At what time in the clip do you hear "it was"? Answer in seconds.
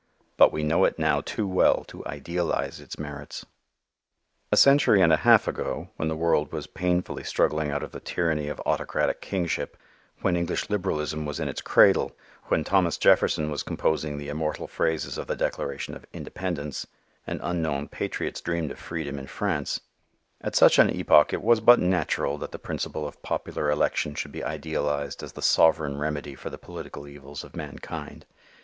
21.31-21.59